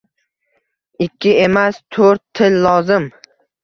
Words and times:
Ikki 1.07 1.35
emas, 1.43 1.79
toʻrt 1.99 2.27
til 2.37 2.63
lozim 2.69 3.11